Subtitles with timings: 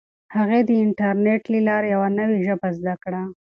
[0.35, 3.21] هغې د انټرنیټ له لارې یوه نوي ژبه زده کړه.